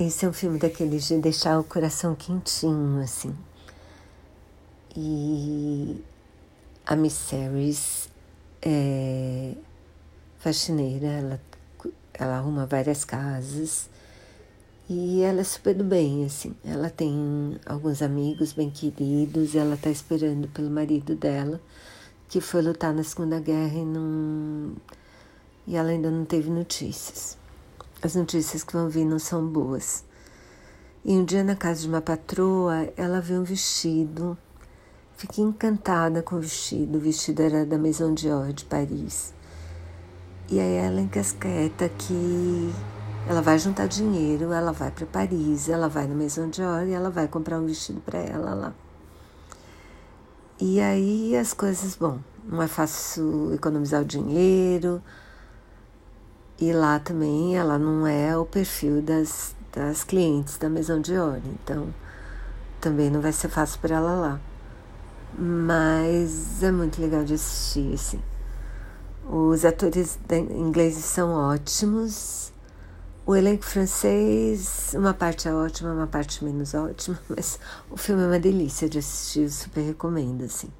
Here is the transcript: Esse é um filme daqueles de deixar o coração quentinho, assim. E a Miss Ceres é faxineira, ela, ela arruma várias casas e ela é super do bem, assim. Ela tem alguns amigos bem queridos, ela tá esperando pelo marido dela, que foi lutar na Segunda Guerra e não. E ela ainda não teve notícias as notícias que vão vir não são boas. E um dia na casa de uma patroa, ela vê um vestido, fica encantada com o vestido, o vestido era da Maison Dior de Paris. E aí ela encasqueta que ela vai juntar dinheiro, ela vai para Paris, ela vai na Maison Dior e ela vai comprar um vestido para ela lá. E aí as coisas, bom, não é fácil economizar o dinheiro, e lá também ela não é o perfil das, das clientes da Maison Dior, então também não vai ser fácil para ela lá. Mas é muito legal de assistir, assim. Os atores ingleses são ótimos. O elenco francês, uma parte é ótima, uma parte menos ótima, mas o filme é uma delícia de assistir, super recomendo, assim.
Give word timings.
Esse 0.00 0.24
é 0.24 0.28
um 0.28 0.32
filme 0.32 0.60
daqueles 0.60 1.08
de 1.08 1.18
deixar 1.18 1.58
o 1.58 1.64
coração 1.64 2.14
quentinho, 2.14 3.00
assim. 3.02 3.34
E 4.96 6.00
a 6.86 6.94
Miss 6.94 7.14
Ceres 7.14 8.08
é 8.62 9.54
faxineira, 10.38 11.06
ela, 11.08 11.40
ela 12.14 12.36
arruma 12.36 12.64
várias 12.64 13.04
casas 13.04 13.90
e 14.88 15.22
ela 15.22 15.40
é 15.40 15.44
super 15.44 15.74
do 15.74 15.82
bem, 15.82 16.24
assim. 16.24 16.54
Ela 16.64 16.90
tem 16.90 17.58
alguns 17.66 18.00
amigos 18.00 18.52
bem 18.52 18.70
queridos, 18.70 19.56
ela 19.56 19.76
tá 19.76 19.90
esperando 19.90 20.46
pelo 20.46 20.70
marido 20.70 21.16
dela, 21.16 21.60
que 22.28 22.40
foi 22.40 22.62
lutar 22.62 22.94
na 22.94 23.02
Segunda 23.02 23.40
Guerra 23.40 23.76
e 23.76 23.84
não. 23.84 24.76
E 25.66 25.74
ela 25.74 25.88
ainda 25.88 26.08
não 26.08 26.24
teve 26.24 26.48
notícias 26.48 27.36
as 28.02 28.14
notícias 28.14 28.62
que 28.62 28.72
vão 28.72 28.88
vir 28.88 29.04
não 29.04 29.18
são 29.18 29.46
boas. 29.46 30.04
E 31.04 31.12
um 31.12 31.24
dia 31.24 31.42
na 31.42 31.56
casa 31.56 31.82
de 31.82 31.88
uma 31.88 32.00
patroa, 32.00 32.92
ela 32.96 33.20
vê 33.20 33.34
um 33.34 33.44
vestido, 33.44 34.36
fica 35.16 35.40
encantada 35.40 36.22
com 36.22 36.36
o 36.36 36.40
vestido, 36.40 36.98
o 36.98 37.00
vestido 37.00 37.42
era 37.42 37.64
da 37.64 37.78
Maison 37.78 38.14
Dior 38.14 38.52
de 38.52 38.64
Paris. 38.64 39.32
E 40.50 40.60
aí 40.60 40.74
ela 40.74 41.00
encasqueta 41.00 41.88
que 41.88 42.72
ela 43.28 43.42
vai 43.42 43.58
juntar 43.58 43.86
dinheiro, 43.86 44.52
ela 44.52 44.72
vai 44.72 44.90
para 44.90 45.06
Paris, 45.06 45.68
ela 45.68 45.88
vai 45.88 46.06
na 46.06 46.14
Maison 46.14 46.48
Dior 46.48 46.86
e 46.86 46.92
ela 46.92 47.10
vai 47.10 47.28
comprar 47.28 47.58
um 47.58 47.66
vestido 47.66 48.00
para 48.00 48.18
ela 48.18 48.54
lá. 48.54 48.74
E 50.60 50.80
aí 50.80 51.36
as 51.36 51.52
coisas, 51.52 51.96
bom, 51.96 52.18
não 52.44 52.62
é 52.62 52.66
fácil 52.66 53.54
economizar 53.54 54.02
o 54.02 54.04
dinheiro, 54.04 55.02
e 56.60 56.72
lá 56.72 56.98
também 56.98 57.56
ela 57.56 57.78
não 57.78 58.06
é 58.06 58.36
o 58.36 58.44
perfil 58.44 59.00
das, 59.00 59.54
das 59.72 60.02
clientes 60.02 60.58
da 60.58 60.68
Maison 60.68 61.00
Dior, 61.00 61.40
então 61.44 61.94
também 62.80 63.10
não 63.10 63.20
vai 63.20 63.32
ser 63.32 63.48
fácil 63.48 63.78
para 63.80 63.96
ela 63.96 64.14
lá. 64.14 64.40
Mas 65.38 66.62
é 66.62 66.72
muito 66.72 67.00
legal 67.00 67.24
de 67.24 67.34
assistir, 67.34 67.94
assim. 67.94 68.20
Os 69.30 69.64
atores 69.64 70.18
ingleses 70.50 71.04
são 71.04 71.30
ótimos. 71.32 72.52
O 73.26 73.36
elenco 73.36 73.64
francês, 73.64 74.94
uma 74.94 75.12
parte 75.12 75.46
é 75.46 75.54
ótima, 75.54 75.92
uma 75.92 76.06
parte 76.06 76.42
menos 76.42 76.72
ótima, 76.74 77.20
mas 77.28 77.60
o 77.90 77.96
filme 77.96 78.22
é 78.22 78.26
uma 78.26 78.40
delícia 78.40 78.88
de 78.88 78.98
assistir, 78.98 79.50
super 79.50 79.82
recomendo, 79.82 80.44
assim. 80.44 80.70